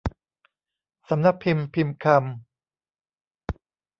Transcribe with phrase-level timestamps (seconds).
[1.09, 3.51] สำนักพิมพ์พิมพ์คำ